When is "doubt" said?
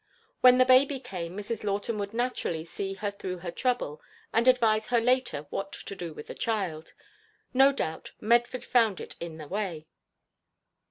7.71-8.11